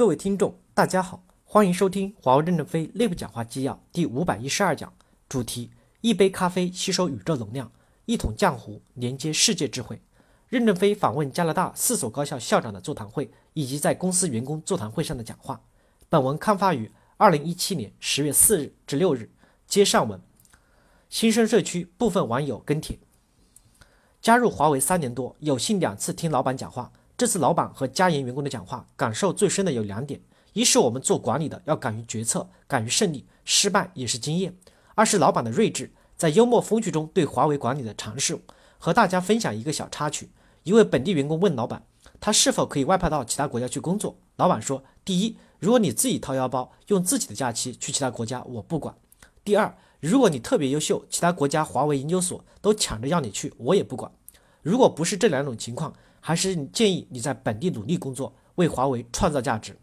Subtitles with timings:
[0.00, 4.90] 各位听众，大家好，欢迎收听华为任正非内部讲话纪要第五百一十二讲，
[5.28, 7.70] 主题：一杯咖啡吸收宇宙能量，
[8.06, 10.00] 一桶浆糊连接世界智慧。
[10.48, 15.60] 任正非访问加拿大四所高校校长的座谈会以及在公司员工座谈会上的讲话。
[16.08, 19.30] 本文刊发于二零一七年十月四日至六日。
[19.66, 20.18] 接上文，
[21.10, 22.98] 新生社区部分网友跟帖：
[24.22, 26.90] 加入华为三年多，有幸两次听老板讲话。
[27.20, 30.18] 这次老板和加研员工的讲话，感受最深的有两点：
[30.54, 34.52] 一是我们做管理的要敢于决策，敢于胜利，失败也是经验；
[34.94, 38.40] 二是老板的睿智，在幽默风趣中对华为管理的阐述。
[38.78, 40.30] 和大家分享一个小插曲：
[40.62, 41.84] 一位本地员工问老板，
[42.18, 44.16] 他是否可以外派到其他国家去工作？
[44.36, 48.94] 老板说：第一，如果你自己掏腰包，用自己的假期去其他国家，我不管；
[49.44, 54.10] 第二，如果你特别优秀，其他国家华为研究所都抢着要你去，我也不管。
[54.62, 59.76] 如果不是这两种情况，还是建议你在本地努力工作，为华为创造价值。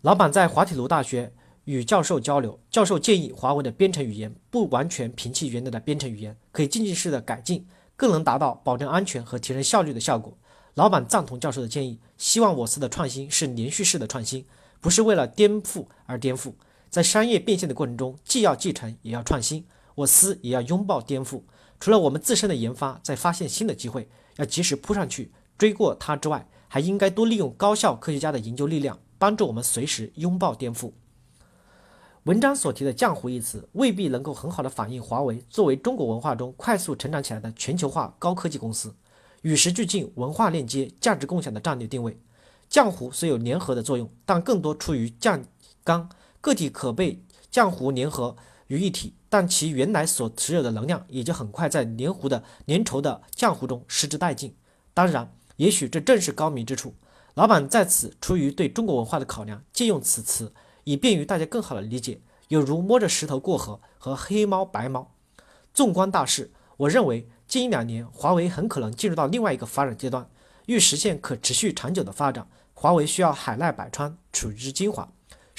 [0.00, 1.32] 老板在滑铁卢大学
[1.64, 7.66] 与教授交流，教授建议华为的编程语言不完全摒弃原来的编程语言，可以渐进式的改进，
[7.96, 10.36] 更能达到保证安全和提升效率的效果。
[10.74, 14.44] 老板赞同教授的建议，希望我司的创新是连续式的创新，
[14.80, 16.52] 不是为了颠覆而颠覆。
[16.90, 19.64] 在商业变现的过程中，既要继承，也要创新。
[19.94, 21.42] 我司也要拥抱颠覆，
[21.78, 24.08] 除了我们自身的研发，在发现新的机会。
[24.36, 30.92] 要及时扑上去追过它之外，还应该多利用高校科学家的研究力量，帮助我们随时拥抱颠覆。
[32.24, 38.94] 文章所提的“浆糊”一词，未必能够很好的反映华为作为中国文化中快速成长起来的全球化高科技公司，
[39.42, 42.18] 与时俱进、文化链接、价值共享的战略定位。
[42.70, 45.44] 浆糊虽有粘合的作用，但更多出于酱
[45.84, 46.08] 缸，
[46.40, 48.34] 个体可被浆糊粘合
[48.68, 49.14] 于一体。
[49.28, 54.54] 但其原来所持有的能量也就很快在黏糊的粘稠的浆糊中失之殆尽。
[54.92, 56.94] 当然，也许这正是高明之处。
[57.34, 60.52] 老板在此出于对中国文化的考量，借用此词，
[60.84, 65.12] 以便于大家更好的理解，有如摸着石头过河和黑猫白猫。
[65.72, 70.30] 纵观大势，我认为近一两年华为很可能进入到另外一个发展阶段。
[70.66, 75.12] 欲实现可持续长久的发展，华为需要海纳百川，取之精华。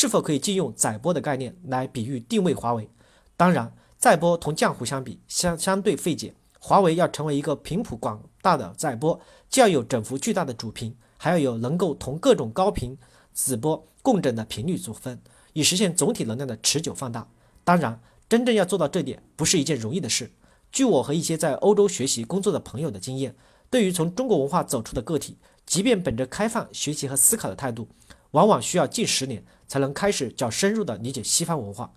[0.00, 2.88] 是否可以借用载波的概念来比喻定位华为？
[3.36, 6.32] 当然，载波同浆糊相比，相相对费解。
[6.58, 12.96] 华为要成为一个频谱广大的载波，既要有整幅巨大的主频，还要有能够同各种高频
[13.34, 15.20] 子波共振的频率组分，
[15.52, 17.28] 以实现总体能量的持久放大。
[17.62, 20.32] 当然，真正要做到这点，不是一件容易的事。
[20.72, 23.36] 据我和一些在欧洲学习工作的朋友的经验，
[23.68, 27.86] 对于从中国文化走出的个体，即便本着开放学习和思考的态度，
[28.30, 31.88] 往往需要近十年才能开始较深入地理解西方文化。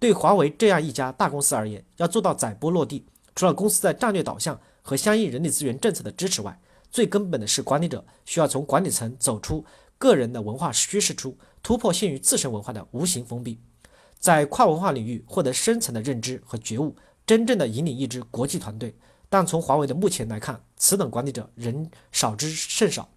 [0.00, 9.64] 对华为这样一家大公司而言，要做到载波落地，除了公司在战略导向和相应人力资源政策的支持外，最根本的是管理者需要从管理层走出
[9.96, 13.60] 个人的文化趋势出，突破限于自身文化的无形封闭，
[14.18, 18.92] 在跨文化领域获得深层的认知和觉悟，真正的引领一支国际团队。
[19.28, 23.08] 但从华为的目前来看，此等管理者仍少之甚少。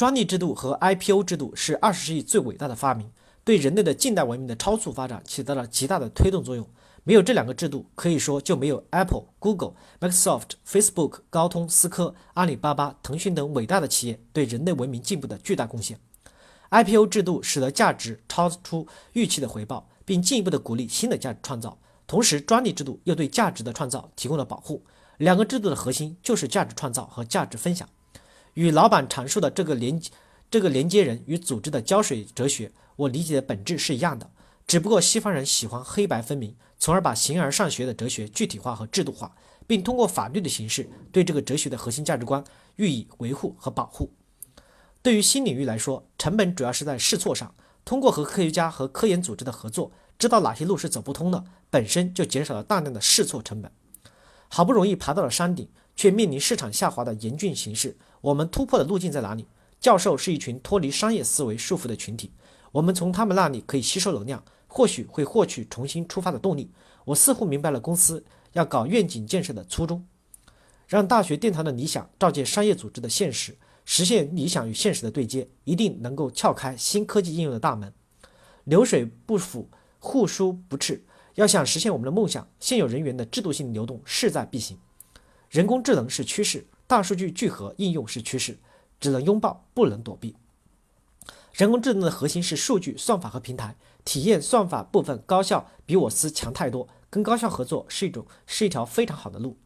[0.00, 3.10] 专利制度和 IPO 制度是二十世纪最伟大的发明。
[3.44, 6.66] 对人类的近代文明的超速发展起到了极大的推动作用。
[7.04, 16.00] 没有这两个制度，可以说就没有 Apple、Google、Microsoft、Facebook、高通、思科、阿里巴巴、腾讯等伟大的企业对人类文明进步的巨大贡献。
[16.70, 21.76] IPO 制度使得价值超出预期的回报，并进一步的鼓励新的价值创造。
[22.06, 24.82] 同时，专利制度又对价值的创造提供了保护。
[25.18, 27.86] 两个制度的核心就是价值创造和价值分享。
[28.54, 30.00] 与老板阐述的这个连
[30.50, 32.72] 这个连接人与组织的胶水哲学。
[32.96, 34.30] 我理解的本质是一样的，
[34.66, 39.34] 只不过西方人喜欢黑白分明，从而把形而上学的哲学具体化和制度化，
[39.66, 42.44] 并通过法律的形式对这个哲学的核心价值观
[42.76, 44.12] 予以维护和保护。
[45.00, 47.54] 对于新领域来说，成本主要是在试错上。
[47.82, 53.72] 通过和科学家和科研组织的合作，知道哪些路是走不通的，本身就减少了大量的试错成本。
[54.48, 55.66] 好不容易爬到了山顶，
[56.00, 59.44] 却面临市场下滑的严峻形势，我们突破的路径在哪里？
[59.78, 62.32] 教授是一群脱离商业思维束缚的群体。
[62.72, 66.70] 我们从他们那里可以吸收能量，或许会获取重新出发的动力。
[67.04, 68.24] 我似乎明白了公司
[68.54, 70.02] 要搞愿景建设的初衷，
[70.88, 77.92] 让大学殿堂的理想照见商业组织的现实，实现理想与现实的对接，一定能够撬开新科技应用的大门。
[78.64, 79.68] 流水不腐，
[79.98, 81.04] 户枢不赤。
[81.34, 84.78] 要想实现我们的梦想，现有人员的制度性流动势在必行。
[85.50, 88.56] 人工智能是趋势，大数据聚合应用是趋势，
[89.00, 90.36] 只能拥抱，不能躲避。
[91.52, 93.74] 人工智能的核心是数据、算法和平台。
[94.04, 96.86] 体验算法部分，高校比我司强太多。
[97.10, 99.56] 跟高校合作是一种是一条非常好的路。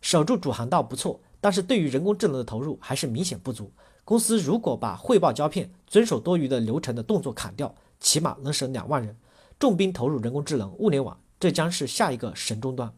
[0.00, 3.72] 守住主航道不错，但是对于人工智能的投入还是明显不足。
[4.04, 9.16] 公司如果把汇报胶片遵守多余的流程的动作砍掉，起码能省两万人。
[9.58, 12.94] 重兵投入人工智能、物联网，这将是下一个神终端。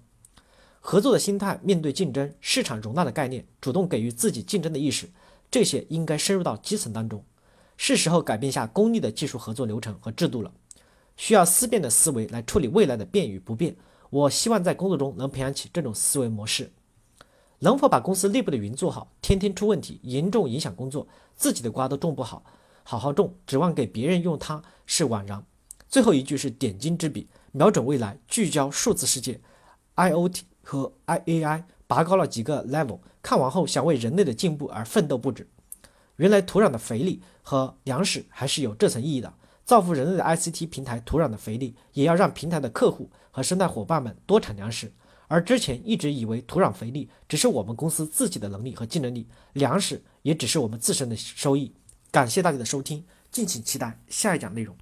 [0.89, 5.11] 合作的心态，面对竞争、市场容纳的概念，主动给予自己竞争的意识，
[5.51, 7.25] 这些应该深入到基层当中。
[7.77, 10.53] 是时候改变一下功利的技术合作流程和制度了，
[11.17, 13.75] 需要思辨的思维来处理未来的变与不变。
[14.11, 16.71] 我希望在工作中能培养起这种思维模式。
[17.59, 19.11] 能否把公司内部的云做好？
[19.21, 22.45] 天天出问题，严重影响工作，自己的瓜都种不好，
[22.85, 25.45] 好好种，指望给别人用它是枉然。
[25.89, 29.41] 最后一句是点睛之笔，瞄准未来，聚焦数字世界
[29.97, 35.49] ，IOT 和 IAI 拔高了几个 level，看完后想为人类的进步而奋斗不止。
[36.17, 39.33] 原来土壤的肥力和粮食还是有这层意义的，
[39.65, 44.93] 造福人类的 ICT 平台土壤的肥力，也要让平台的客户和生态伙伴们多产粮食。
[45.29, 51.73] 而之前一直以为土壤肥力只是我们公司自己的能力和竞争力，粮食也只是我们自身的收益。
[52.11, 54.77] 感谢大家的收听，敬请期待下一讲内容。